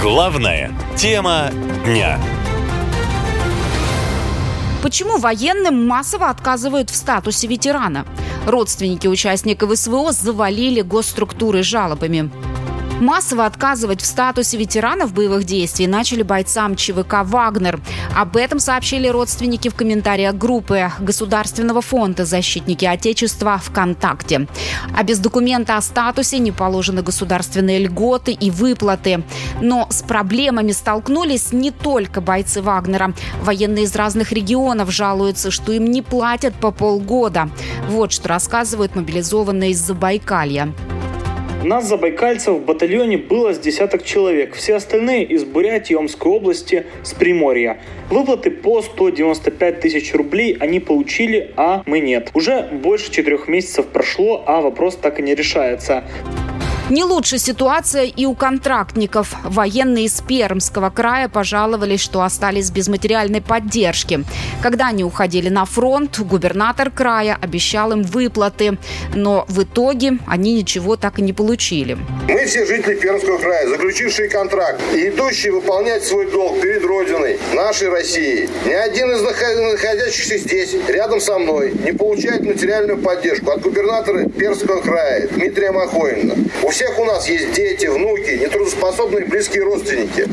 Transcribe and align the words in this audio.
Главная 0.00 0.72
тема 0.96 1.50
дня. 1.84 2.20
Почему 4.82 5.18
военным 5.18 5.86
массово 5.86 6.30
отказывают 6.30 6.90
в 6.90 6.96
статусе 6.96 7.46
ветерана? 7.46 8.04
Родственники 8.46 9.06
участников 9.06 9.78
СВО 9.78 10.12
завалили 10.12 10.80
госструктуры 10.80 11.62
жалобами. 11.62 12.30
Массово 13.00 13.44
отказывать 13.46 14.00
в 14.00 14.06
статусе 14.06 14.56
ветеранов 14.56 15.12
боевых 15.12 15.44
действий 15.44 15.88
начали 15.88 16.22
бойцам 16.22 16.76
ЧВК 16.76 17.24
«Вагнер». 17.24 17.80
Об 18.14 18.36
этом 18.36 18.60
сообщили 18.60 19.08
родственники 19.08 19.68
в 19.68 19.74
комментариях 19.74 20.36
группы 20.36 20.92
Государственного 21.00 21.82
фонда 21.82 22.24
«Защитники 22.24 22.84
Отечества» 22.84 23.58
ВКонтакте. 23.58 24.46
А 24.96 25.02
без 25.02 25.18
документа 25.18 25.76
о 25.76 25.82
статусе 25.82 26.38
не 26.38 26.52
положены 26.52 27.02
государственные 27.02 27.80
льготы 27.80 28.32
и 28.32 28.52
выплаты. 28.52 29.24
Но 29.60 29.88
с 29.90 30.02
проблемами 30.02 30.70
столкнулись 30.70 31.52
не 31.52 31.72
только 31.72 32.20
бойцы 32.20 32.62
«Вагнера». 32.62 33.12
Военные 33.42 33.84
из 33.84 33.96
разных 33.96 34.30
регионов 34.30 34.92
жалуются, 34.92 35.50
что 35.50 35.72
им 35.72 35.86
не 35.86 36.00
платят 36.00 36.54
по 36.54 36.70
полгода. 36.70 37.50
Вот 37.88 38.12
что 38.12 38.28
рассказывают 38.28 38.94
мобилизованные 38.94 39.72
из 39.72 39.80
Забайкалья. 39.80 40.72
Нас, 41.64 41.88
забайкальцев, 41.88 42.56
в 42.56 42.64
батальоне 42.66 43.16
было 43.16 43.54
с 43.54 43.58
десяток 43.58 44.04
человек. 44.04 44.54
Все 44.54 44.74
остальные 44.74 45.24
из 45.24 45.44
Бурятии, 45.44 45.94
Омской 45.94 46.30
области, 46.30 46.84
с 47.02 47.14
Приморья. 47.14 47.78
Выплаты 48.10 48.50
по 48.50 48.82
195 48.82 49.80
тысяч 49.80 50.12
рублей 50.12 50.58
они 50.60 50.78
получили, 50.78 51.54
а 51.56 51.82
мы 51.86 52.00
нет. 52.00 52.30
Уже 52.34 52.68
больше 52.70 53.10
четырех 53.10 53.48
месяцев 53.48 53.86
прошло, 53.86 54.44
а 54.46 54.60
вопрос 54.60 54.96
так 54.96 55.20
и 55.20 55.22
не 55.22 55.34
решается. 55.34 56.04
Не 56.90 57.02
лучше 57.02 57.38
ситуация 57.38 58.04
и 58.04 58.26
у 58.26 58.34
контрактников. 58.34 59.34
Военные 59.42 60.04
из 60.04 60.20
Пермского 60.20 60.90
края 60.90 61.30
пожаловались, 61.30 62.00
что 62.00 62.20
остались 62.20 62.70
без 62.70 62.88
материальной 62.88 63.40
поддержки. 63.40 64.22
Когда 64.62 64.88
они 64.88 65.02
уходили 65.02 65.48
на 65.48 65.64
фронт, 65.64 66.18
губернатор 66.20 66.90
края 66.90 67.38
обещал 67.40 67.92
им 67.92 68.02
выплаты. 68.02 68.76
Но 69.14 69.46
в 69.48 69.62
итоге 69.62 70.18
они 70.26 70.52
ничего 70.52 70.96
так 70.96 71.18
и 71.18 71.22
не 71.22 71.32
получили. 71.32 71.96
Мы 72.28 72.44
все 72.44 72.66
жители 72.66 72.96
Пермского 72.96 73.38
края, 73.38 73.66
заключившие 73.66 74.28
контракт 74.28 74.78
и 74.94 75.08
идущие 75.08 75.52
выполнять 75.52 76.04
свой 76.04 76.30
долг 76.30 76.60
перед 76.60 76.84
Родиной, 76.84 77.38
нашей 77.54 77.88
России. 77.88 78.46
Ни 78.66 78.74
один 78.74 79.10
из 79.10 79.22
находящихся 79.22 80.36
здесь, 80.36 80.76
рядом 80.88 81.18
со 81.18 81.38
мной, 81.38 81.72
не 81.82 81.92
получает 81.92 82.42
материальную 82.42 82.98
поддержку 82.98 83.52
от 83.52 83.62
губернатора 83.62 84.28
Пермского 84.28 84.82
края 84.82 85.28
Дмитрия 85.28 85.72
Махонина. 85.72 86.34
У 86.62 86.73
всех 86.74 86.98
у 86.98 87.04
нас 87.04 87.28
есть 87.28 87.52
дети, 87.52 87.86
внуки, 87.86 88.36
нетрудоспособные 88.36 89.26
близкие 89.26 89.62
родственники, 89.62 90.26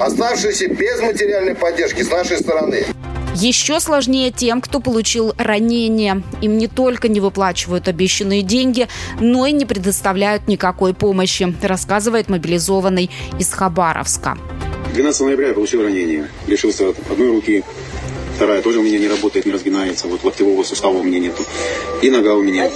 оставшиеся 0.00 0.68
без 0.68 0.98
материальной 1.02 1.54
поддержки 1.54 2.02
с 2.02 2.10
нашей 2.10 2.38
стороны. 2.38 2.86
Еще 3.34 3.80
сложнее 3.80 4.30
тем, 4.30 4.62
кто 4.62 4.80
получил 4.80 5.34
ранение. 5.36 6.22
Им 6.40 6.56
не 6.56 6.68
только 6.68 7.08
не 7.08 7.20
выплачивают 7.20 7.86
обещанные 7.86 8.40
деньги, 8.40 8.88
но 9.20 9.44
и 9.44 9.52
не 9.52 9.66
предоставляют 9.66 10.48
никакой 10.48 10.94
помощи, 10.94 11.54
рассказывает 11.60 12.30
мобилизованный 12.30 13.10
из 13.38 13.52
Хабаровска. 13.52 14.38
12 14.94 15.20
ноября 15.20 15.48
я 15.48 15.54
получил 15.54 15.82
ранение. 15.82 16.28
Лишился 16.46 16.94
одной 17.10 17.28
руки, 17.28 17.62
Вторая 18.34 18.62
тоже 18.62 18.80
у 18.80 18.82
меня 18.82 18.98
не 18.98 19.08
работает, 19.08 19.46
не 19.46 19.52
разгинается. 19.52 20.08
Вот 20.08 20.24
локтевого 20.24 20.64
сустава 20.64 20.98
у 20.98 21.02
меня 21.02 21.20
нету. 21.20 21.44
И 22.02 22.10
нога 22.10 22.34
у 22.34 22.42
меня 22.42 22.68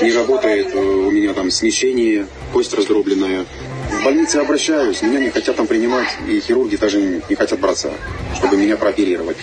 не 0.00 0.12
работает. 0.12 0.74
Э, 0.74 0.78
у 0.78 1.10
меня 1.10 1.34
там 1.34 1.50
смещение, 1.50 2.26
кость 2.52 2.72
раздробленная. 2.72 3.44
В 3.90 4.04
больнице 4.04 4.36
обращаюсь, 4.36 5.02
меня 5.02 5.20
не 5.20 5.30
хотят 5.30 5.56
там 5.56 5.66
принимать, 5.66 6.08
и 6.26 6.40
хирурги 6.40 6.76
даже 6.76 7.22
не 7.28 7.34
хотят 7.34 7.58
браться, 7.58 7.92
чтобы 8.36 8.56
меня 8.56 8.76
прооперировать. 8.76 9.36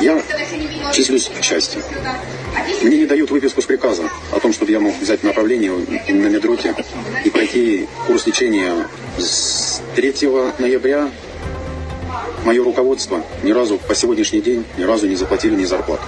Я 0.00 0.20
числюсь 0.92 1.30
в 1.34 1.40
части. 1.40 1.78
Мне 2.82 2.98
не 2.98 3.06
дают 3.06 3.30
выписку 3.30 3.62
с 3.62 3.64
приказом 3.64 4.10
о 4.32 4.40
том, 4.40 4.52
чтобы 4.52 4.72
я 4.72 4.80
мог 4.80 4.94
взять 5.00 5.22
направление 5.22 5.72
на 5.72 6.26
медроте 6.26 6.74
и 7.24 7.30
пройти 7.30 7.86
курс 8.06 8.26
лечения 8.26 8.74
с 9.18 9.80
3 9.94 10.14
ноября 10.58 11.10
мое 12.44 12.62
руководство 12.62 13.22
ни 13.42 13.52
разу 13.52 13.78
по 13.78 13.94
сегодняшний 13.94 14.40
день 14.40 14.64
ни 14.78 14.84
разу 14.84 15.06
не 15.06 15.16
заплатили 15.16 15.54
ни 15.54 15.64
зарплату. 15.64 16.04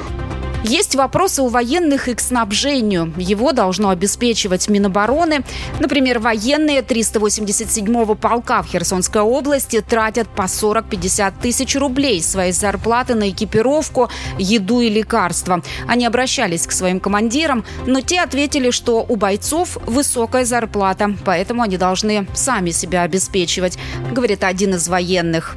Есть 0.65 0.95
вопросы 0.95 1.43
у 1.43 1.49
военных 1.49 2.09
и 2.09 2.15
к 2.15 2.21
снабжению. 2.21 3.13
Его 3.19 3.53
должно 3.53 3.91
обеспечивать 3.91 4.67
Минобороны. 4.71 5.45
Например, 5.79 6.21
военные 6.21 6.81
387-го 6.81 8.15
полка 8.15 8.63
в 8.63 8.69
Херсонской 8.69 9.21
области 9.21 9.83
тратят 9.83 10.27
по 10.29 10.43
40-50 10.43 11.35
тысяч 11.43 11.77
рублей 11.77 12.23
своей 12.23 12.53
зарплаты 12.53 13.15
на 13.15 13.29
экипировку, 13.29 14.09
еду 14.39 14.81
и 14.81 14.89
лекарства. 14.89 15.63
Они 15.87 16.07
обращались 16.07 16.67
к 16.67 16.73
своим 16.73 16.99
командирам, 16.99 17.63
но 17.87 18.01
те 18.01 18.23
ответили, 18.23 18.71
что 18.71 19.05
у 19.07 19.17
бойцов 19.17 19.77
высокая 19.85 20.47
зарплата, 20.47 21.15
поэтому 21.27 21.61
они 21.61 21.77
должны 21.77 22.27
сами 22.33 22.71
себя 22.71 23.03
обеспечивать, 23.03 23.77
говорит 24.13 24.43
один 24.43 24.77
из 24.77 24.89
военных 24.89 25.57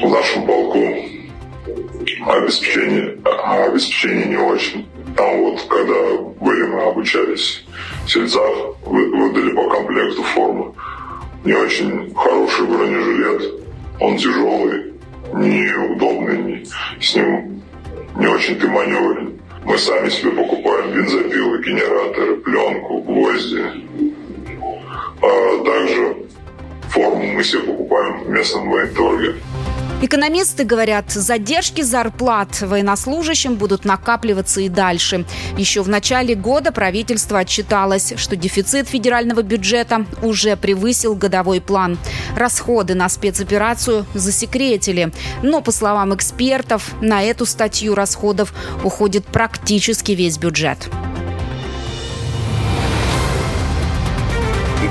в 0.00 0.08
нашем 0.08 0.46
полку 0.46 0.78
обеспечение, 2.26 3.18
обеспечение 3.44 4.26
не 4.26 4.36
очень. 4.36 4.86
Там 5.16 5.38
вот, 5.38 5.62
когда 5.68 5.94
были 6.40 6.62
мы 6.64 6.82
обучались 6.82 7.64
в 8.04 8.10
сельцах, 8.10 8.76
выдали 8.84 9.54
по 9.54 9.68
комплекту 9.68 10.22
формы. 10.22 10.72
Не 11.44 11.52
очень 11.52 12.12
хороший 12.14 12.66
бронежилет, 12.66 13.60
он 14.00 14.16
тяжелый, 14.16 14.94
неудобный, 15.34 16.66
с 17.00 17.14
ним 17.14 17.62
не 18.16 18.26
очень 18.26 18.58
ты 18.58 18.66
маневрен. 18.66 19.38
Мы 19.64 19.78
сами 19.78 20.08
себе 20.08 20.30
покупаем 20.32 20.92
бензопилы, 20.92 21.62
генераторы, 21.62 22.36
пленку, 22.36 23.00
гвозди. 23.02 23.64
А 25.22 25.64
также 25.64 26.16
форму 26.90 27.24
мы 27.24 27.42
себе 27.42 27.60
покупаем 27.62 28.24
в 28.24 28.28
местном 28.28 28.70
военторге. 28.70 29.34
Экономисты 30.04 30.64
говорят, 30.64 31.10
задержки 31.12 31.80
зарплат 31.80 32.60
военнослужащим 32.60 33.54
будут 33.54 33.86
накапливаться 33.86 34.60
и 34.60 34.68
дальше. 34.68 35.24
Еще 35.56 35.80
в 35.80 35.88
начале 35.88 36.34
года 36.34 36.72
правительство 36.72 37.38
отчиталось, 37.38 38.12
что 38.18 38.36
дефицит 38.36 38.86
федерального 38.86 39.40
бюджета 39.40 40.04
уже 40.20 40.56
превысил 40.56 41.14
годовой 41.14 41.62
план. 41.62 41.96
Расходы 42.36 42.94
на 42.94 43.08
спецоперацию 43.08 44.04
засекретили. 44.12 45.10
Но, 45.42 45.62
по 45.62 45.72
словам 45.72 46.14
экспертов, 46.14 46.92
на 47.00 47.22
эту 47.22 47.46
статью 47.46 47.94
расходов 47.94 48.52
уходит 48.84 49.24
практически 49.24 50.12
весь 50.12 50.36
бюджет. 50.36 50.86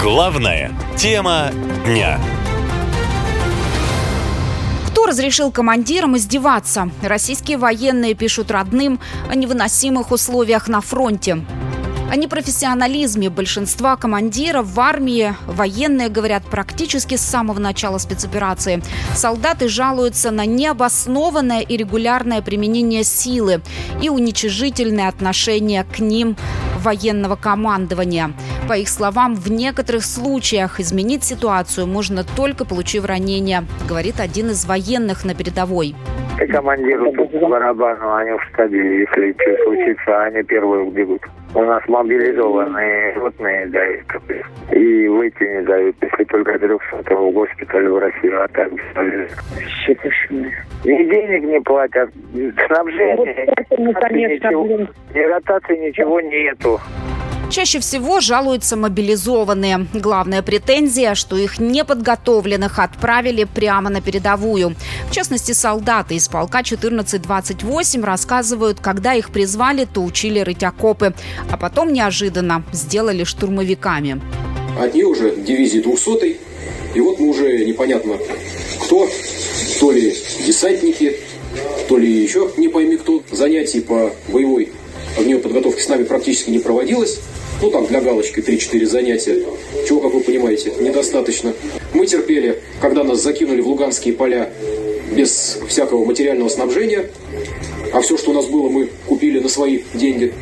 Главная 0.01 0.71
тема 0.97 1.51
дня. 1.85 2.19
Разрешил 5.05 5.51
командирам 5.51 6.17
издеваться? 6.17 6.89
Российские 7.01 7.57
военные 7.57 8.13
пишут 8.13 8.49
родным 8.49 8.99
о 9.29 9.35
невыносимых 9.35 10.11
условиях 10.11 10.67
на 10.67 10.81
фронте. 10.81 11.43
О 12.09 12.15
непрофессионализме 12.15 13.29
большинства 13.29 13.95
командиров 13.95 14.67
в 14.67 14.79
армии 14.79 15.35
военные 15.45 16.09
говорят 16.09 16.43
практически 16.45 17.15
с 17.15 17.21
самого 17.21 17.59
начала 17.59 17.97
спецоперации. 17.97 18.83
Солдаты 19.15 19.67
жалуются 19.67 20.31
на 20.31 20.45
необоснованное 20.45 21.61
и 21.61 21.75
регулярное 21.75 22.41
применение 22.41 23.03
силы 23.03 23.61
и 24.01 24.09
уничижительное 24.09 25.09
отношение 25.09 25.83
к 25.83 25.99
ним 25.99 26.37
военного 26.83 27.35
командования. 27.35 28.31
По 28.67 28.73
их 28.73 28.89
словам, 28.89 29.35
в 29.35 29.49
некоторых 29.51 30.03
случаях 30.03 30.79
изменить 30.79 31.23
ситуацию 31.23 31.87
можно 31.87 32.23
только 32.23 32.65
получив 32.65 33.05
ранение, 33.05 33.63
говорит 33.89 34.19
один 34.19 34.49
из 34.51 34.65
военных 34.65 35.25
на 35.25 35.33
передовой. 35.33 35.95
И 36.41 36.45
командиру 36.47 37.11
по 37.13 37.25
барабану, 37.47 38.13
они 38.15 38.31
в 38.31 38.41
штабе, 38.53 38.99
если 39.01 39.33
что 39.33 39.63
случится, 39.63 40.23
они 40.23 40.43
первые 40.43 40.83
убегут. 40.83 41.21
У 41.55 41.61
нас 41.61 41.83
мобилизованные 41.87 43.13
животные 43.13 43.67
дают, 43.67 44.05
и 44.71 45.07
выйти 45.07 45.43
не 45.43 45.61
дают, 45.61 45.95
если 46.01 46.23
только 46.23 46.57
300 46.57 47.15
в 47.15 47.31
госпиталь 47.31 47.87
в 47.87 47.97
Россию, 47.99 48.43
а 48.43 48.47
так 48.47 48.71
Ни 50.83 51.03
денег 51.09 51.43
не 51.43 51.61
платят, 51.61 52.09
снабжение, 52.67 53.45
вот 53.69 54.11
ничего, 54.11 54.87
ни 55.13 55.19
ротации 55.19 55.77
ничего 55.77 56.19
нету. 56.21 56.79
Чаще 57.53 57.79
всего 57.79 58.19
жалуются 58.19 58.75
мобилизованные. 58.75 59.85
Главная 59.93 60.41
претензия, 60.41 61.13
что 61.13 61.37
их 61.37 61.59
неподготовленных 61.59 62.79
отправили 62.79 63.43
прямо 63.43 63.91
на 63.91 64.01
передовую. 64.01 64.75
В 65.07 65.11
частности, 65.13 65.51
солдаты 65.51 66.15
из 66.15 66.27
полка 66.27 66.61
1428 66.61 68.03
рассказывают, 68.03 68.79
когда 68.79 69.13
их 69.13 69.29
призвали, 69.29 69.85
то 69.85 70.01
учили 70.03 70.39
рыть 70.39 70.63
окопы, 70.63 71.13
а 71.51 71.55
потом 71.55 71.93
неожиданно 71.93 72.63
сделали 72.73 73.23
штурмовиками. 73.23 74.19
Одни 74.81 75.03
уже 75.03 75.35
дивизии 75.35 75.77
200 75.77 76.37
И 76.95 76.99
вот 77.01 77.19
мы 77.19 77.27
уже 77.27 77.65
непонятно 77.65 78.17
кто, 78.83 79.07
то 79.79 79.91
ли 79.91 80.17
десантники, 80.43 81.17
то 81.87 81.97
ли 81.97 82.11
еще 82.11 82.49
не 82.57 82.69
пойми 82.69 82.97
кто. 82.97 83.21
Занятий 83.31 83.81
по 83.81 84.11
боевой 84.29 84.71
огневой 85.19 85.43
подготовке 85.43 85.83
с 85.83 85.87
нами 85.87 86.03
практически 86.03 86.49
не 86.49 86.57
проводилось. 86.57 87.19
Ну, 87.61 87.71
там 87.71 87.85
для 87.87 88.01
галочки 88.01 88.39
3-4 88.39 88.85
занятия. 88.85 89.45
Чего, 89.87 90.01
как 90.01 90.13
вы 90.13 90.21
понимаете, 90.21 90.73
недостаточно. 90.79 91.53
Мы 91.93 92.05
терпели, 92.05 92.61
когда 92.81 93.03
нас 93.03 93.21
закинули 93.21 93.61
в 93.61 93.67
луганские 93.67 94.13
поля 94.13 94.49
без 95.11 95.59
всякого 95.67 96.05
материального 96.05 96.49
снабжения. 96.49 97.09
А 97.93 98.01
все, 98.01 98.17
что 98.17 98.31
у 98.31 98.33
нас 98.33 98.47
было, 98.47 98.69
мы 98.69 98.89
купили 99.07 99.39
на 99.39 99.49
свои 99.49 99.83
деньги. 99.93 100.33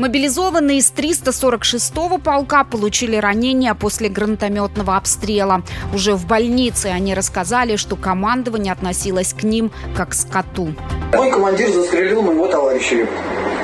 Мобилизованные 0.00 0.78
из 0.78 0.90
346-го 0.96 2.16
полка 2.16 2.64
получили 2.64 3.16
ранения 3.16 3.74
после 3.74 4.08
гранатометного 4.08 4.96
обстрела. 4.96 5.62
Уже 5.92 6.14
в 6.14 6.26
больнице 6.26 6.86
они 6.86 7.14
рассказали, 7.14 7.76
что 7.76 7.96
командование 7.96 8.72
относилось 8.72 9.34
к 9.34 9.42
ним 9.42 9.70
как 9.94 10.10
к 10.10 10.14
скоту. 10.14 10.72
Мой 11.12 11.30
командир 11.30 11.70
застрелил 11.70 12.22
моего 12.22 12.46
товарища. 12.48 13.06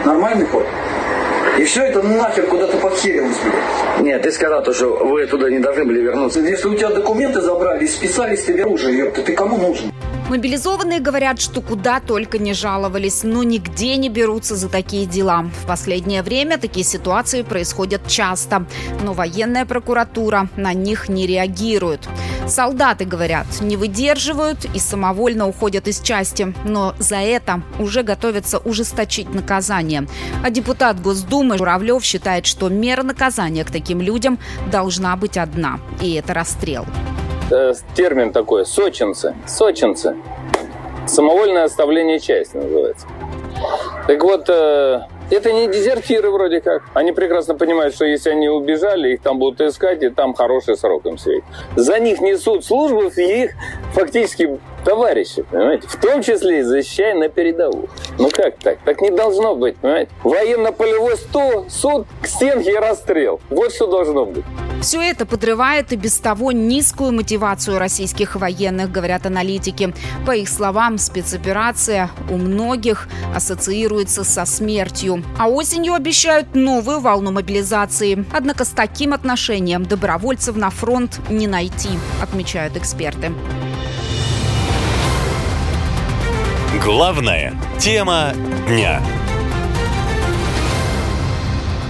Нормальный 0.05 0.45
ход? 0.45 0.67
И 1.59 1.65
все 1.65 1.85
это 1.85 2.03
нахер 2.03 2.47
куда-то 2.47 2.77
под 2.77 2.99
херем 2.99 3.33
Нет, 4.01 4.23
ты 4.23 4.31
сказал, 4.31 4.63
то, 4.63 4.75
что 4.75 4.89
вы 4.89 5.27
туда 5.27 5.49
не 5.49 5.59
должны 5.59 5.85
были 5.87 6.03
вернуться. 6.03 6.41
Если 6.41 6.69
у 6.69 6.75
тебя 6.75 6.91
документы 6.91 7.41
забрали 7.41 7.85
и 7.85 7.89
списали 7.89 8.37
с 8.37 8.45
тебя 8.45 8.65
оружие, 8.65 8.99
ёпта, 8.99 9.23
ты 9.23 9.33
кому 9.33 9.57
нужен? 9.57 9.91
Мобилизованные 10.29 10.99
говорят, 10.99 11.41
что 11.41 11.61
куда 11.61 12.01
только 12.01 12.39
не 12.39 12.53
жаловались, 12.53 13.23
но 13.23 13.45
нигде 13.45 13.97
не 13.97 14.09
берутся 14.09 14.57
за 14.57 14.69
такие 14.69 15.07
дела. 15.07 15.47
В 15.63 15.67
последнее 15.67 16.23
время 16.23 16.59
такие 16.59 16.85
ситуации 16.85 17.43
происходят 17.43 18.09
часто, 18.09 18.67
но 19.03 19.13
военная 19.13 19.65
прокуратура 19.65 20.49
на 20.57 20.75
них 20.75 21.09
не 21.09 21.27
реагирует. 21.29 22.09
Солдаты, 22.47 23.05
говорят, 23.05 23.47
не 23.61 23.77
выдерживают 23.77 24.65
и 24.73 24.79
самовольно 24.79 25.49
уходят 25.49 25.89
из 25.89 26.01
части, 26.01 26.55
но 26.65 26.95
за 26.99 27.17
это 27.17 27.63
уже 27.79 28.03
готовятся 28.03 28.59
ужесточить 28.59 29.35
наказание. 29.35 30.07
А 30.45 30.51
депутат 30.51 31.01
Госдумы 31.03 31.59
Журавлев 31.59 32.05
считает, 32.05 32.47
что 32.47 32.69
мера 32.69 33.03
наказания 33.03 33.65
к 33.65 33.71
таким 33.71 34.01
людям 34.01 34.39
должна 34.71 35.17
быть 35.17 35.37
одна, 35.37 35.81
и 36.01 36.15
это 36.15 36.35
расстрел. 36.35 36.87
Э, 37.51 37.75
термин 37.95 38.33
такой– 38.33 38.65
сочинцы. 38.67 39.35
Сочинцы. 39.47 40.17
Самовольное 41.07 41.65
оставление 41.65 42.21
части 42.21 42.57
называется. 42.57 43.07
Так 44.07 44.23
вот, 44.23 44.49
э, 44.49 45.01
это 45.31 45.53
не 45.53 45.69
дезертиры 45.69 46.31
вроде 46.31 46.61
как. 46.61 46.83
Они 46.95 47.13
прекрасно 47.13 47.55
понимают, 47.55 47.95
что 47.95 48.05
если 48.05 48.31
они 48.31 48.49
убежали, 48.49 49.15
их 49.15 49.23
там 49.23 49.39
будут 49.39 49.61
искать, 49.61 50.03
и 50.03 50.09
там 50.09 50.35
хороший 50.35 50.77
срок 50.77 51.07
им 51.07 51.19
светит. 51.19 51.45
За 51.75 51.99
них 51.99 52.21
несут 52.21 52.65
службу 52.65 53.03
их 53.05 53.53
фактически 53.93 54.59
товарищи, 54.85 55.43
понимаете? 55.43 55.89
В 55.89 55.97
том 55.97 56.23
числе 56.23 56.61
и 56.61 56.63
защищая 56.63 57.15
на 57.15 57.29
передовую. 57.29 57.89
Ну 58.19 58.29
как 58.31 58.57
так? 58.59 58.79
Так 58.85 59.01
не 59.01 59.11
должно 59.11 59.55
быть, 59.55 59.77
понимаете? 59.77 60.11
Военно-полевой 60.23 61.17
стол, 61.17 61.67
суд, 61.69 62.07
к 62.23 62.27
стенке 62.27 62.73
и 62.73 62.77
расстрел. 62.77 63.41
Вот 63.51 63.73
что 63.73 63.87
должно 63.87 64.27
быть. 64.27 64.45
Все 64.81 65.03
это 65.03 65.27
подрывает 65.27 65.93
и 65.93 65.97
без 65.97 66.19
того 66.19 66.53
низкую 66.53 67.13
мотивацию 67.13 67.79
российских 67.79 68.37
военных, 68.37 68.93
говорят 68.93 69.27
аналитики. 69.27 69.95
По 70.27 70.33
их 70.33 70.49
словам, 70.49 70.99
спецоперация 70.99 72.11
у 72.31 72.37
многих 72.37 73.09
ассоциируется 73.35 74.25
со 74.25 74.45
смертью. 74.45 75.25
А 75.39 75.49
осенью 75.49 75.95
обещают 75.95 76.55
новую 76.55 77.01
волну 77.01 77.33
мобилизации. 77.33 78.25
Однако 78.33 78.65
с 78.65 78.69
таким 78.69 79.13
отношением 79.13 79.85
добровольцев 79.85 80.57
на 80.57 80.71
фронт 80.71 81.21
не 81.29 81.47
найти, 81.47 81.91
отмечают 82.23 82.77
эксперты. 82.77 83.33
Главная 86.83 87.55
тема 87.79 88.33
дня. 88.69 89.03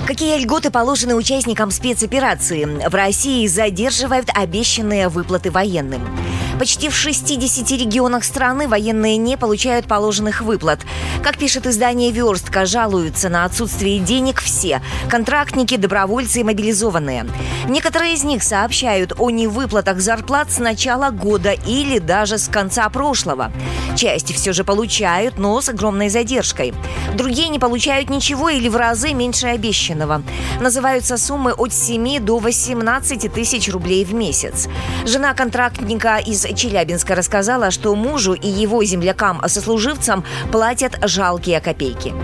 Какие 0.07 0.39
льготы 0.39 0.71
положены 0.71 1.17
участникам 1.17 1.73
спецоперации? 1.73 2.65
В 2.89 2.95
России 2.95 3.45
задерживают 3.49 4.29
обещанные 4.33 5.09
выплаты 5.09 5.51
военным. 5.51 6.01
Почти 6.59 6.89
в 6.89 6.95
60 6.95 7.71
регионах 7.73 8.25
страны 8.25 8.67
военные 8.67 9.19
не 9.19 9.37
получают 9.37 9.87
положенных 9.87 10.41
выплат. 10.41 10.81
Как 11.23 11.37
пишет 11.37 11.67
издание 11.67 12.11
«Верстка», 12.11 12.65
жалуются 12.65 13.29
на 13.29 13.45
отсутствие 13.45 13.99
денег 13.99 14.41
все– 14.41 14.81
контрактники, 15.11 15.77
добровольцы 15.77 16.41
и 16.41 16.45
мобилизованные. 16.45 17.27
Некоторые 17.69 18.15
из 18.15 18.25
них 18.25 18.43
сообщают 18.43 19.13
о 19.19 19.29
невыплатах 19.29 20.01
зарплат 20.01 20.51
с 20.51 20.59
начала 20.59 21.11
года 21.11 21.53
или 21.53 21.99
даже 21.99 22.39
с 22.39 22.49
конца 22.49 22.89
прошлого. 22.89 23.53
Часть 23.95 24.33
все 24.35 24.55
же 24.55 24.65
получают, 24.65 25.37
но 25.39 25.61
с 25.61 25.69
огромной 25.69 26.09
задержкой. 26.09 26.73
Другие 27.15 27.49
не 27.49 27.59
получают 27.59 28.09
ничего 28.09 28.49
или 28.49 28.69
в 28.69 28.77
разы 28.77 29.13
меньше 29.13 29.49
обещанного. 29.49 30.23
Называются 30.61 31.19
суммы 31.19 31.53
от 31.53 31.75
7 31.75 32.21
до 32.21 32.39
18 32.39 33.33
тысяч 33.33 33.71
рублей 33.71 34.07
в 34.07 34.15
месяц. 34.15 34.69
Жена 35.05 35.35
контрактника 35.35 36.17
из 36.17 36.46
Челябинска 36.55 37.15
рассказала, 37.15 37.71
что 37.71 37.95
мужу 37.95 38.35
и 38.35 38.49
его 38.49 38.83
землякам-сослуживцам 38.85 40.25
платят 40.53 40.99
жалкие 41.03 41.61
копейки. 41.61 42.15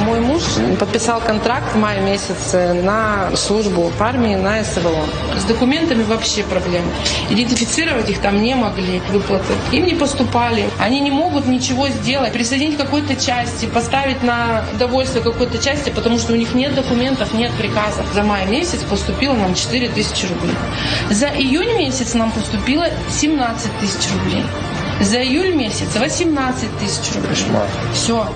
Мой 0.00 0.20
муж 0.20 0.42
подписал 0.78 1.20
контракт 1.20 1.74
в 1.74 1.76
мае 1.76 2.00
месяце 2.00 2.72
на 2.72 3.36
службу 3.36 3.92
в 3.96 4.02
армии 4.02 4.34
на 4.34 4.64
СВО. 4.64 5.04
С 5.38 5.44
документами 5.44 6.02
вообще 6.02 6.42
проблем. 6.42 6.84
Идентифицировать 7.28 8.08
их 8.08 8.20
там 8.20 8.42
не 8.42 8.54
могли, 8.54 9.02
выплаты. 9.10 9.52
Им 9.72 9.84
не 9.84 9.94
поступали. 9.94 10.64
Они 10.78 11.00
не 11.00 11.10
могут 11.10 11.46
ничего 11.46 11.88
сделать, 11.88 12.32
присоединить 12.32 12.76
к 12.76 12.80
какой-то 12.80 13.14
части, 13.14 13.66
поставить 13.66 14.22
на 14.22 14.64
довольство 14.78 15.20
какой-то 15.20 15.58
части, 15.58 15.90
потому 15.90 16.18
что 16.18 16.32
у 16.32 16.36
них 16.36 16.54
нет 16.54 16.74
документов, 16.74 17.34
нет 17.34 17.52
приказа. 17.58 18.02
За 18.14 18.22
май 18.22 18.46
месяц 18.46 18.80
поступило 18.88 19.34
нам 19.34 19.54
4 19.54 19.88
тысячи 19.90 20.26
рублей. 20.26 20.54
За 21.10 21.26
июнь 21.26 21.76
месяц 21.76 22.14
нам 22.14 22.32
поступило 22.32 22.86
17 23.10 23.78
тысяч 23.80 24.10
рублей. 24.12 24.44
За 25.00 25.22
июль 25.22 25.54
месяц 25.54 25.94
18 25.94 26.78
тысяч 26.78 27.14
рублей. 27.14 27.36
Все. 27.92 28.26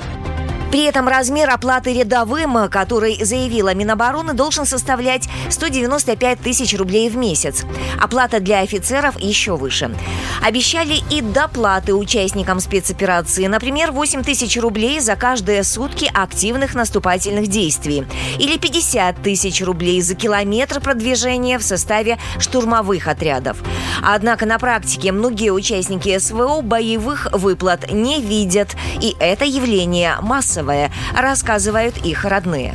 При 0.74 0.82
этом 0.82 1.06
размер 1.06 1.50
оплаты 1.50 1.94
рядовым, 1.94 2.68
который 2.68 3.24
заявила 3.24 3.72
Минобороны, 3.74 4.32
должен 4.32 4.66
составлять 4.66 5.28
195 5.48 6.40
тысяч 6.40 6.76
рублей 6.76 7.08
в 7.08 7.16
месяц. 7.16 7.64
Оплата 8.02 8.40
для 8.40 8.58
офицеров 8.58 9.16
еще 9.20 9.54
выше. 9.54 9.94
Обещали 10.42 10.98
и 11.12 11.20
доплаты 11.20 11.94
участникам 11.94 12.58
спецоперации. 12.58 13.46
Например, 13.46 13.92
8 13.92 14.24
тысяч 14.24 14.56
рублей 14.60 14.98
за 14.98 15.14
каждые 15.14 15.62
сутки 15.62 16.10
активных 16.12 16.74
наступательных 16.74 17.46
действий. 17.46 18.04
Или 18.40 18.58
50 18.58 19.22
тысяч 19.22 19.62
рублей 19.62 20.02
за 20.02 20.16
километр 20.16 20.80
продвижения 20.80 21.60
в 21.60 21.62
составе 21.62 22.18
штурмовых 22.40 23.06
отрядов. 23.06 23.62
Однако 24.06 24.46
на 24.46 24.58
практике 24.58 25.12
многие 25.12 25.50
участники 25.50 26.18
СВО 26.18 26.60
боевых 26.60 27.28
выплат 27.32 27.90
не 27.92 28.20
видят. 28.20 28.76
И 29.00 29.16
это 29.18 29.44
явление 29.44 30.16
массовое 30.20 30.92
рассказывают 31.16 31.96
их 32.04 32.24
родные. 32.24 32.74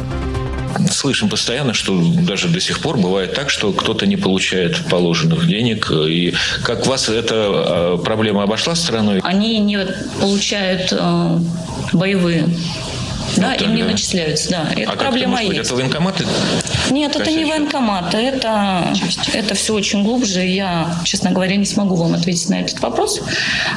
Слышим 0.91 1.29
постоянно, 1.29 1.73
что 1.73 1.99
даже 2.21 2.47
до 2.47 2.59
сих 2.59 2.79
пор 2.79 2.97
бывает 2.97 3.33
так, 3.33 3.49
что 3.49 3.71
кто-то 3.73 4.05
не 4.05 4.17
получает 4.17 4.85
положенных 4.89 5.47
денег. 5.47 5.91
И 5.91 6.33
как 6.63 6.87
вас 6.87 7.09
эта 7.09 7.35
а, 7.35 7.97
проблема 7.97 8.43
обошла 8.43 8.75
стороной? 8.75 9.19
Они 9.23 9.59
не 9.59 9.79
получают 10.19 10.89
э, 10.91 11.39
боевые 11.93 12.47
да, 13.39 13.53
им 13.55 13.75
не 13.75 13.83
начисляются, 13.83 14.49
да. 14.49 14.69
Это 14.75 14.91
а 14.91 14.95
проблема 14.95 15.37
как 15.37 15.45
это, 15.45 15.53
есть. 15.53 15.65
Это 15.65 15.75
военкоматы? 15.75 16.25
Нет, 16.91 17.15
это 17.15 17.31
не 17.31 17.45
военкомат, 17.45 18.13
это, 18.13 18.93
это 19.33 19.55
все 19.55 19.73
очень 19.73 20.03
глубже. 20.03 20.45
Я, 20.45 20.95
честно 21.03 21.31
говоря, 21.31 21.55
не 21.55 21.65
смогу 21.65 21.95
вам 21.95 22.13
ответить 22.13 22.49
на 22.49 22.61
этот 22.61 22.79
вопрос. 22.81 23.21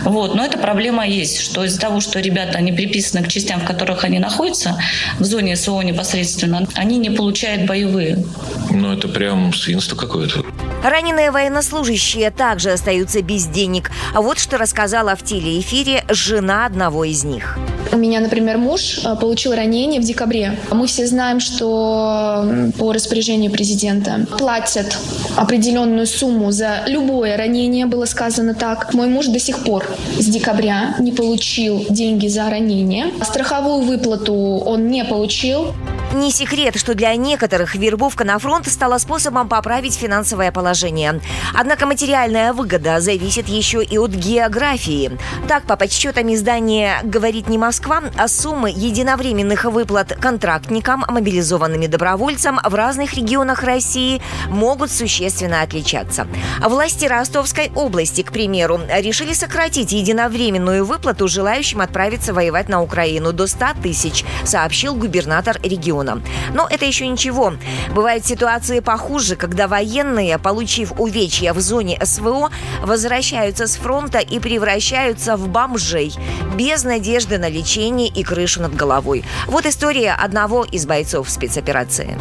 Вот, 0.04 0.34
но 0.34 0.44
эта 0.44 0.58
проблема 0.58 1.06
есть, 1.06 1.40
что 1.40 1.64
из-за 1.64 1.80
того, 1.80 2.00
что 2.00 2.20
ребята, 2.20 2.58
они 2.58 2.72
приписаны 2.72 3.24
к 3.24 3.28
частям, 3.28 3.60
в 3.60 3.64
которых 3.64 4.04
они 4.04 4.18
находятся, 4.18 4.78
в 5.18 5.24
зоне 5.24 5.56
СО 5.56 5.82
непосредственно, 5.82 6.66
они 6.74 6.98
не 6.98 7.10
получают 7.10 7.66
боевые. 7.66 8.24
Ну, 8.70 8.92
это 8.92 9.08
прям 9.08 9.52
свинство 9.52 9.96
какое-то. 9.96 10.44
Раненые 10.82 11.30
военнослужащие 11.30 12.30
также 12.30 12.72
остаются 12.72 13.22
без 13.22 13.46
денег. 13.46 13.90
А 14.14 14.20
вот 14.20 14.38
что 14.38 14.58
рассказала 14.58 15.14
в 15.14 15.22
телеэфире 15.22 16.04
жена 16.08 16.66
одного 16.66 17.04
из 17.04 17.24
них. 17.24 17.58
У 17.92 17.96
меня, 17.98 18.20
например, 18.20 18.56
муж 18.56 19.00
э, 19.04 19.16
получил 19.16 19.54
ранение 19.54 20.00
в 20.00 20.04
декабре. 20.04 20.58
Мы 20.70 20.86
все 20.86 21.06
знаем, 21.06 21.40
что 21.40 22.44
по 22.78 22.92
распоряжению 22.92 23.52
президента 23.52 24.26
платят 24.38 24.98
определенную 25.36 26.06
сумму 26.06 26.52
за 26.52 26.84
любое 26.86 27.36
ранение, 27.36 27.84
было 27.84 28.06
сказано 28.06 28.54
так. 28.54 28.94
Мой 28.94 29.08
муж 29.08 29.26
до 29.26 29.38
сих 29.38 29.58
пор 29.64 29.84
с 30.18 30.24
декабря 30.24 30.94
не 31.00 31.12
получил 31.12 31.84
деньги 31.90 32.28
за 32.28 32.48
ранение. 32.48 33.06
Страховую 33.22 33.82
выплату 33.82 34.34
он 34.34 34.88
не 34.88 35.04
получил. 35.04 35.74
Не 36.12 36.30
секрет, 36.30 36.76
что 36.78 36.94
для 36.94 37.16
некоторых 37.16 37.74
вербовка 37.74 38.24
на 38.24 38.38
фронт 38.38 38.68
стала 38.68 38.98
способом 38.98 39.48
поправить 39.48 39.96
финансовое 39.96 40.52
положение. 40.52 41.20
Однако 41.54 41.86
материальная 41.86 42.52
выгода 42.52 43.00
зависит 43.00 43.48
еще 43.48 43.82
и 43.82 43.96
от 43.96 44.10
географии. 44.10 45.18
Так, 45.48 45.64
по 45.64 45.74
подсчетам 45.76 46.32
издания 46.34 47.00
«Говорит 47.02 47.48
не 47.48 47.56
Москва», 47.56 48.02
суммы 48.26 48.68
единовременных 48.68 49.64
выплат 49.64 50.14
контрактникам, 50.20 51.02
мобилизованными 51.08 51.86
добровольцам 51.86 52.60
в 52.62 52.74
разных 52.74 53.14
регионах 53.14 53.62
России 53.62 54.20
могут 54.50 54.90
существенно 54.90 55.62
отличаться. 55.62 56.26
Власти 56.60 57.06
Ростовской 57.06 57.72
области, 57.74 58.20
к 58.20 58.32
примеру, 58.32 58.80
решили 58.98 59.32
сократить 59.32 59.92
единовременную 59.92 60.84
выплату 60.84 61.26
желающим 61.26 61.80
отправиться 61.80 62.34
воевать 62.34 62.68
на 62.68 62.82
Украину 62.82 63.32
до 63.32 63.46
100 63.46 63.66
тысяч, 63.82 64.26
сообщил 64.44 64.94
губернатор 64.94 65.58
региона 65.62 66.01
региона. 66.02 66.22
Но 66.54 66.66
это 66.68 66.84
еще 66.84 67.06
ничего. 67.06 67.52
Бывают 67.94 68.26
ситуации 68.26 68.80
похуже, 68.80 69.36
когда 69.36 69.68
военные, 69.68 70.38
получив 70.38 70.92
увечья 70.98 71.52
в 71.52 71.60
зоне 71.60 71.98
СВО, 72.02 72.50
возвращаются 72.82 73.66
с 73.66 73.76
фронта 73.76 74.18
и 74.18 74.38
превращаются 74.38 75.36
в 75.36 75.48
бомжей, 75.48 76.12
без 76.54 76.84
надежды 76.84 77.38
на 77.38 77.48
лечение 77.48 78.08
и 78.08 78.22
крышу 78.22 78.62
над 78.62 78.74
головой. 78.74 79.24
Вот 79.46 79.66
история 79.66 80.12
одного 80.12 80.64
из 80.64 80.86
бойцов 80.86 81.30
спецоперации. 81.30 82.16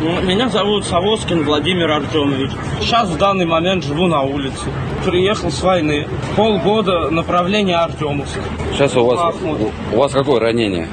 Ну, 0.00 0.22
меня 0.22 0.48
зовут 0.48 0.86
Савоскин 0.86 1.44
Владимир 1.44 1.90
Артемович. 1.90 2.50
Сейчас 2.80 3.10
в 3.10 3.18
данный 3.18 3.44
момент 3.44 3.84
живу 3.84 4.06
на 4.06 4.22
улице. 4.22 4.64
Приехал 5.04 5.50
с 5.50 5.60
войны. 5.62 6.08
Полгода 6.36 7.10
направление 7.10 7.76
Артемовск. 7.76 8.38
Сейчас 8.72 8.96
у 8.96 9.04
вас, 9.04 9.34
у 9.92 9.96
вас 9.96 10.12
какое 10.12 10.40
ранение? 10.40 10.88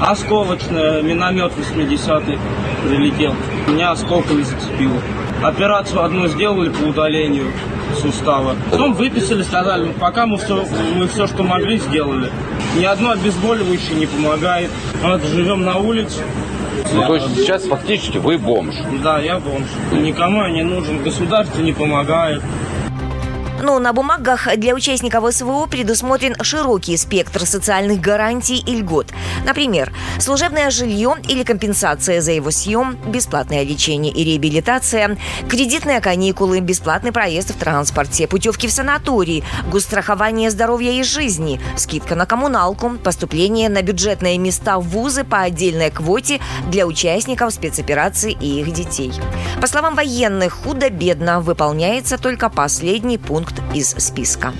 Осколочная, 0.00 1.02
миномет 1.02 1.52
80-й 1.52 2.38
прилетел. 2.88 3.34
Меня 3.68 3.92
осколками 3.92 4.42
зацепило. 4.42 5.00
Операцию 5.42 6.02
одну 6.02 6.28
сделали 6.28 6.70
по 6.70 6.82
удалению 6.82 7.46
сустава. 8.00 8.56
Потом 8.70 8.94
выписали, 8.94 9.42
сказали, 9.42 9.92
пока 9.98 10.26
мы 10.26 10.38
все, 10.38 10.64
мы 10.96 11.06
все, 11.08 11.26
что 11.26 11.42
могли, 11.42 11.78
сделали. 11.78 12.30
Ни 12.76 12.84
одно 12.84 13.12
обезболивающее 13.12 13.94
не 13.96 14.06
помогает. 14.06 14.70
Вот 15.02 15.22
живем 15.24 15.62
на 15.62 15.76
улице. 15.76 16.22
Ну, 16.92 17.06
то 17.06 17.14
есть 17.16 17.36
сейчас 17.36 17.64
фактически 17.64 18.18
вы 18.18 18.38
бомж? 18.38 18.74
Да, 19.02 19.18
я 19.18 19.38
бомж. 19.38 19.66
Никому 19.92 20.42
я 20.42 20.50
не 20.50 20.62
нужен, 20.62 21.02
государство 21.02 21.60
не 21.60 21.72
помогает. 21.72 22.42
Но 23.62 23.78
на 23.78 23.92
бумагах 23.92 24.48
для 24.56 24.74
участников 24.74 25.32
СВО 25.32 25.66
предусмотрен 25.66 26.36
широкий 26.42 26.96
спектр 26.96 27.46
социальных 27.46 28.00
гарантий 28.00 28.58
и 28.58 28.76
льгот. 28.76 29.12
Например, 29.44 29.92
служебное 30.18 30.70
жилье 30.70 31.14
или 31.28 31.42
компенсация 31.42 32.20
за 32.20 32.32
его 32.32 32.50
съем, 32.50 32.98
бесплатное 33.06 33.62
лечение 33.62 34.12
и 34.12 34.24
реабилитация, 34.24 35.16
кредитные 35.48 36.00
каникулы, 36.00 36.60
бесплатный 36.60 37.12
проезд 37.12 37.50
в 37.50 37.58
транспорте, 37.58 38.26
путевки 38.26 38.68
в 38.68 38.72
санаторий, 38.72 39.42
госстрахование 39.70 40.50
здоровья 40.50 40.92
и 40.92 41.02
жизни, 41.02 41.60
скидка 41.76 42.14
на 42.14 42.26
коммуналку, 42.26 42.98
поступление 43.02 43.68
на 43.68 43.82
бюджетные 43.82 44.38
места 44.38 44.78
в 44.78 44.88
вузы 44.88 45.24
по 45.24 45.40
отдельной 45.40 45.90
квоте 45.90 46.40
для 46.68 46.86
участников 46.86 47.52
спецоперации 47.52 48.36
и 48.38 48.60
их 48.60 48.72
детей. 48.72 49.12
По 49.60 49.66
словам 49.66 49.94
военных, 49.94 50.52
худо-бедно 50.52 51.40
выполняется 51.40 52.18
только 52.18 52.50
последний 52.50 53.18
пункт 53.18 53.54
из 53.74 53.90
списка. 53.90 54.52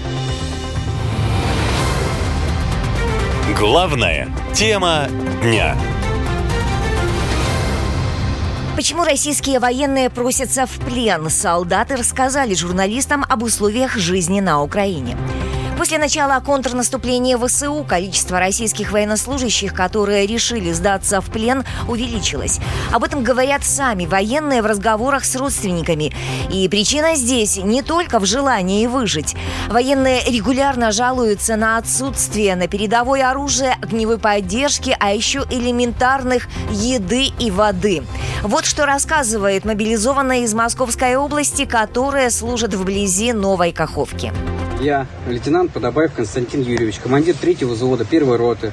Главная 3.58 4.28
тема 4.54 5.08
дня. 5.42 5.76
Почему 8.74 9.04
российские 9.04 9.58
военные 9.58 10.10
просятся 10.10 10.66
в 10.66 10.78
плен? 10.80 11.30
Солдаты 11.30 11.96
рассказали 11.96 12.54
журналистам 12.54 13.24
об 13.26 13.42
условиях 13.42 13.96
жизни 13.96 14.40
на 14.40 14.62
Украине. 14.62 15.16
После 15.76 15.98
начала 15.98 16.40
контрнаступления 16.40 17.36
ВСУ 17.36 17.84
количество 17.86 18.40
российских 18.40 18.92
военнослужащих, 18.92 19.74
которые 19.74 20.26
решили 20.26 20.72
сдаться 20.72 21.20
в 21.20 21.26
плен, 21.26 21.64
увеличилось. 21.86 22.60
Об 22.92 23.04
этом 23.04 23.22
говорят 23.22 23.62
сами 23.62 24.06
военные 24.06 24.62
в 24.62 24.66
разговорах 24.66 25.26
с 25.26 25.36
родственниками. 25.36 26.12
И 26.50 26.66
причина 26.68 27.14
здесь 27.14 27.58
не 27.58 27.82
только 27.82 28.18
в 28.20 28.24
желании 28.24 28.86
выжить. 28.86 29.36
Военные 29.68 30.22
регулярно 30.24 30.92
жалуются 30.92 31.56
на 31.56 31.76
отсутствие 31.76 32.56
на 32.56 32.68
передовой 32.68 33.22
оружия, 33.22 33.76
огневой 33.82 34.18
поддержки, 34.18 34.96
а 34.98 35.12
еще 35.12 35.44
элементарных 35.50 36.48
еды 36.70 37.26
и 37.38 37.50
воды. 37.50 38.02
Вот 38.42 38.64
что 38.64 38.86
рассказывает 38.86 39.66
мобилизованная 39.66 40.40
из 40.40 40.54
Московской 40.54 41.16
области, 41.16 41.66
которая 41.66 42.30
служит 42.30 42.72
вблизи 42.72 43.32
Новой 43.34 43.72
Каховки. 43.72 44.32
Я, 44.80 45.06
лейтенант 45.26 45.72
Подобаев 45.72 46.12
Константин 46.12 46.60
Юрьевич, 46.60 46.98
командир 46.98 47.34
третьего 47.34 47.72
взвода 47.72 48.04
первой 48.04 48.36
роты, 48.36 48.72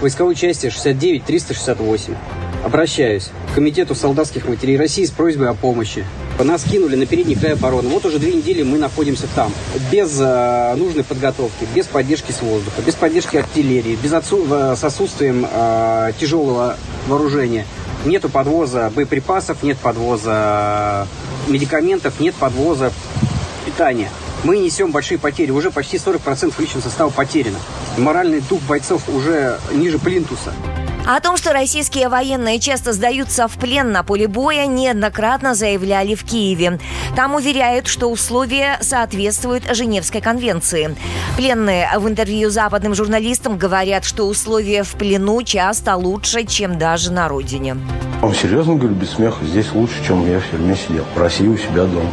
войсковой 0.00 0.34
части 0.34 0.66
69-368. 0.66 2.16
Обращаюсь 2.64 3.30
к 3.50 3.54
Комитету 3.54 3.94
солдатских 3.94 4.48
матерей 4.48 4.76
России 4.76 5.04
с 5.04 5.12
просьбой 5.12 5.48
о 5.48 5.54
помощи. 5.54 6.04
Нас 6.42 6.64
кинули 6.64 6.96
на 6.96 7.06
передний 7.06 7.36
край 7.36 7.52
обороны. 7.52 7.88
Вот 7.88 8.04
уже 8.04 8.18
две 8.18 8.32
недели 8.32 8.64
мы 8.64 8.78
находимся 8.78 9.28
там. 9.34 9.52
Без 9.92 10.18
э, 10.20 10.74
нужной 10.76 11.04
подготовки, 11.04 11.66
без 11.72 11.86
поддержки 11.86 12.32
с 12.32 12.42
воздуха, 12.42 12.82
без 12.84 12.94
поддержки 12.94 13.36
артиллерии, 13.36 13.96
без 14.02 14.12
отсу- 14.12 14.46
э, 14.50 14.76
с 14.76 14.82
отсутствием 14.82 15.46
э, 15.48 16.12
тяжелого 16.18 16.76
вооружения. 17.06 17.64
Нету 18.04 18.28
подвоза 18.28 18.90
боеприпасов, 18.90 19.62
нет 19.62 19.78
подвоза 19.78 21.06
медикаментов, 21.46 22.18
нет 22.18 22.34
подвоза 22.34 22.92
питания 23.66 24.10
мы 24.44 24.58
несем 24.58 24.92
большие 24.92 25.18
потери. 25.18 25.50
Уже 25.50 25.70
почти 25.70 25.96
40% 25.96 26.54
личного 26.58 26.82
состава 26.82 27.10
потеряно. 27.10 27.58
Моральный 27.96 28.40
дух 28.40 28.60
бойцов 28.62 29.08
уже 29.08 29.58
ниже 29.72 29.98
плинтуса. 29.98 30.52
А 31.08 31.16
о 31.16 31.20
том, 31.20 31.38
что 31.38 31.54
российские 31.54 32.10
военные 32.10 32.60
часто 32.60 32.92
сдаются 32.92 33.48
в 33.48 33.56
плен 33.56 33.92
на 33.92 34.02
поле 34.02 34.28
боя, 34.28 34.66
неоднократно 34.66 35.54
заявляли 35.54 36.14
в 36.14 36.22
Киеве. 36.22 36.78
Там 37.16 37.34
уверяют, 37.34 37.86
что 37.86 38.08
условия 38.08 38.76
соответствуют 38.82 39.64
Женевской 39.74 40.20
конвенции. 40.20 40.94
Пленные 41.38 41.88
в 41.96 42.06
интервью 42.06 42.50
западным 42.50 42.94
журналистам 42.94 43.56
говорят, 43.56 44.04
что 44.04 44.24
условия 44.24 44.82
в 44.82 44.92
плену 44.96 45.42
часто 45.44 45.96
лучше, 45.96 46.44
чем 46.44 46.78
даже 46.78 47.10
на 47.10 47.26
родине. 47.26 47.78
Он 48.20 48.34
серьезно 48.34 48.74
говорю, 48.74 48.94
без 48.94 49.12
смеха, 49.12 49.42
здесь 49.46 49.72
лучше, 49.72 50.04
чем 50.06 50.30
я 50.30 50.40
в 50.40 50.50
тюрьме 50.50 50.76
сидел. 50.76 51.06
В 51.14 51.18
России 51.18 51.48
у 51.48 51.56
себя 51.56 51.84
дома. 51.84 52.12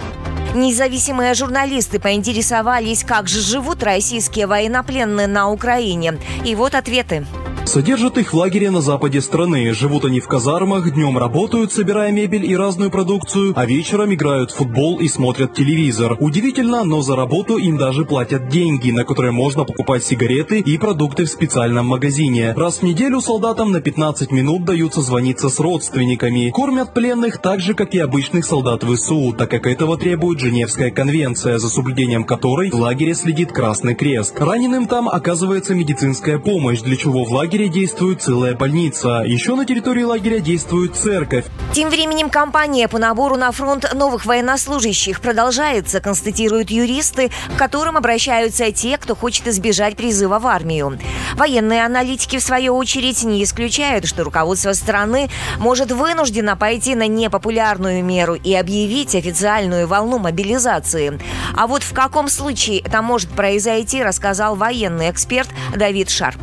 Независимые 0.55 1.33
журналисты 1.33 1.99
поинтересовались, 1.99 3.03
как 3.03 3.27
же 3.27 3.41
живут 3.41 3.83
российские 3.83 4.47
военнопленные 4.47 5.27
на 5.27 5.49
Украине. 5.51 6.17
И 6.45 6.55
вот 6.55 6.75
ответы. 6.75 7.25
Содержат 7.65 8.17
их 8.17 8.31
в 8.31 8.37
лагере 8.37 8.69
на 8.69 8.79
западе 8.79 9.21
страны. 9.21 9.73
Живут 9.73 10.05
они 10.05 10.19
в 10.19 10.27
казармах, 10.27 10.93
днем 10.93 11.17
работают, 11.17 11.73
собирая 11.73 12.11
мебель 12.11 12.45
и 12.45 12.55
разную 12.55 12.91
продукцию, 12.91 13.53
а 13.55 13.65
вечером 13.65 14.13
играют 14.13 14.51
в 14.51 14.55
футбол 14.55 14.99
и 14.99 15.07
смотрят 15.07 15.55
телевизор. 15.55 16.15
Удивительно, 16.19 16.83
но 16.83 17.01
за 17.01 17.15
работу 17.15 17.57
им 17.57 17.77
даже 17.77 18.05
платят 18.05 18.49
деньги, 18.49 18.91
на 18.91 19.03
которые 19.03 19.31
можно 19.31 19.65
покупать 19.65 20.03
сигареты 20.03 20.59
и 20.59 20.77
продукты 20.77 21.25
в 21.25 21.29
специальном 21.29 21.87
магазине. 21.87 22.53
Раз 22.55 22.77
в 22.77 22.83
неделю 22.83 23.19
солдатам 23.19 23.71
на 23.71 23.81
15 23.81 24.31
минут 24.31 24.63
даются 24.63 25.01
звониться 25.01 25.49
с 25.49 25.59
родственниками. 25.59 26.51
Кормят 26.51 26.93
пленных 26.93 27.39
так 27.39 27.59
же, 27.59 27.73
как 27.73 27.95
и 27.95 27.99
обычных 27.99 28.45
солдат 28.45 28.83
ВСУ, 28.83 29.33
так 29.33 29.49
как 29.49 29.65
этого 29.65 29.97
требует 29.97 30.39
Женевская 30.39 30.91
конвенция, 30.91 31.57
за 31.57 31.69
соблюдением 31.69 32.25
которой 32.25 32.69
в 32.69 32.75
лагере 32.75 33.15
следит 33.15 33.51
Красный 33.51 33.95
Крест. 33.95 34.39
Раненым 34.39 34.87
там 34.87 35.09
оказывается 35.09 35.73
медицинская 35.73 36.37
помощь, 36.37 36.81
для 36.81 36.95
чего 36.95 37.25
в 37.25 37.31
лагере 37.31 37.54
лагере 37.55 37.69
действует 37.69 38.21
целая 38.21 38.53
больница. 38.53 39.23
Еще 39.25 39.55
на 39.55 39.65
территории 39.65 40.03
лагеря 40.03 40.39
действует 40.39 40.93
церковь. 40.93 41.45
Тем 41.71 41.89
временем 41.89 42.29
кампания 42.29 42.89
по 42.89 42.99
набору 42.99 43.37
на 43.37 43.49
фронт 43.53 43.89
новых 43.93 44.25
военнослужащих 44.25 45.21
продолжается, 45.21 46.01
констатируют 46.01 46.69
юристы, 46.69 47.31
к 47.55 47.57
которым 47.57 47.95
обращаются 47.95 48.73
те, 48.73 48.97
кто 48.97 49.15
хочет 49.15 49.47
избежать 49.47 49.95
призыва 49.95 50.39
в 50.39 50.47
армию. 50.47 50.99
Военные 51.35 51.85
аналитики, 51.85 52.39
в 52.39 52.43
свою 52.43 52.75
очередь, 52.75 53.23
не 53.23 53.41
исключают, 53.41 54.05
что 54.05 54.25
руководство 54.25 54.73
страны 54.73 55.29
может 55.57 55.93
вынужденно 55.93 56.57
пойти 56.57 56.93
на 56.93 57.07
непопулярную 57.07 58.03
меру 58.03 58.35
и 58.35 58.53
объявить 58.53 59.15
официальную 59.15 59.87
волну 59.87 60.19
мобилизации. 60.19 61.17
А 61.55 61.67
вот 61.67 61.83
в 61.83 61.93
каком 61.93 62.27
случае 62.27 62.79
это 62.79 63.01
может 63.01 63.29
произойти, 63.29 64.03
рассказал 64.03 64.57
военный 64.57 65.09
эксперт 65.09 65.47
Давид 65.73 66.09
Шарп. 66.09 66.39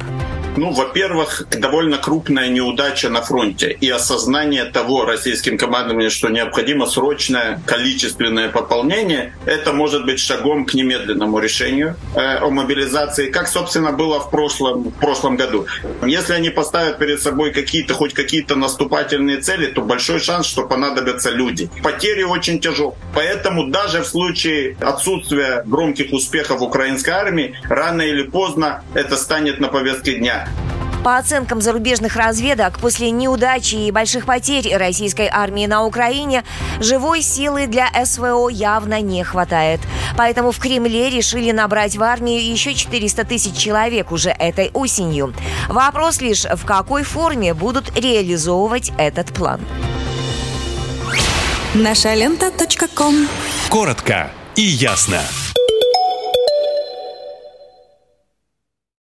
Ну, 0.55 0.71
во-первых, 0.71 1.47
довольно 1.51 1.97
крупная 1.97 2.49
неудача 2.49 3.09
на 3.09 3.23
фронте 3.23 3.75
и 3.81 3.89
осознание 3.89 4.65
того 4.67 5.07
российским 5.07 5.57
командованием, 5.57 6.11
что 6.11 6.29
необходимо 6.29 6.87
срочное 6.87 7.63
количественное 7.65 8.51
пополнение, 8.51 9.35
это 9.47 9.73
может 9.73 10.05
быть 10.05 10.21
шагом 10.21 10.67
к 10.67 10.75
немедленному 10.75 11.39
решению 11.39 11.97
э, 12.15 12.37
о 12.37 12.51
мобилизации, 12.51 13.31
как, 13.31 13.49
собственно, 13.49 13.93
было 13.93 14.21
в 14.21 14.31
прошлом, 14.31 14.91
в 14.91 15.01
прошлом 15.01 15.37
году. 15.37 15.67
Если 16.05 16.35
они 16.35 16.51
поставят 16.51 16.99
перед 16.99 17.23
собой 17.23 17.53
какие-то, 17.53 17.95
хоть 17.95 18.13
какие-то 18.13 18.55
наступательные 18.55 19.39
цели, 19.39 19.67
то 19.67 19.81
большой 19.81 20.21
шанс, 20.21 20.47
что 20.47 20.67
понадобятся 20.67 21.31
люди. 21.31 21.71
Потери 21.83 22.25
очень 22.25 22.61
тяжелые. 22.61 22.97
Поэтому 23.15 23.69
даже 23.69 24.03
в 24.03 24.07
случае 24.07 24.77
отсутствия 24.81 25.63
громких 25.65 26.13
успехов 26.13 26.61
украинской 26.61 27.11
армии, 27.11 27.55
рано 27.65 28.03
или 28.03 28.23
поздно 28.23 28.83
это 28.93 29.17
станет 29.17 29.59
на 29.59 29.69
повестке 29.69 30.19
дня. 30.19 30.42
По 31.05 31.19
оценкам 31.19 31.61
зарубежных 31.61 32.15
разведок, 32.15 32.79
после 32.79 33.11
неудачи 33.11 33.75
и 33.75 33.91
больших 33.91 34.25
потерь 34.25 34.77
российской 34.77 35.29
армии 35.29 35.67
на 35.67 35.85
Украине, 35.85 36.45
живой 36.79 37.23
силы 37.23 37.67
для 37.67 37.89
СВО 38.05 38.49
явно 38.49 39.01
не 39.01 39.25
хватает. 39.25 39.81
Поэтому 40.17 40.53
в 40.53 40.59
Кремле 40.61 41.11
решили 41.11 41.51
набрать 41.51 41.97
в 41.97 42.03
армию 42.05 42.45
еще 42.45 42.75
400 42.75 43.25
тысяч 43.25 43.57
человек 43.57 44.13
уже 44.13 44.31
этой 44.31 44.71
осенью. 44.73 45.35
Вопрос 45.69 46.21
лишь, 46.21 46.45
в 46.45 46.65
какой 46.65 47.03
форме 47.03 47.53
будут 47.53 47.99
реализовывать 47.99 48.93
этот 48.97 49.33
план. 49.33 49.61
Наша 51.75 52.15
лента. 52.15 52.53
Коротко 53.71 54.31
и 54.55 54.63
ясно. 54.63 55.21